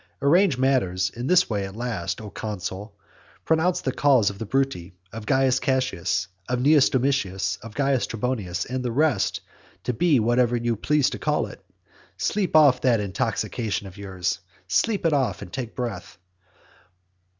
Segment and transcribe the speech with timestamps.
[0.19, 2.95] Arrange matters in this way at last, O consul;
[3.45, 8.65] pronounce the cause of the Bruti, of Caius Cassius, of Cnaeus Domitius, of Caius Trebonius
[8.65, 9.41] and the rest
[9.83, 11.63] to be whatever you please to call it:
[12.17, 16.17] sleep off that intoxication of yours, sleep it off and take breath.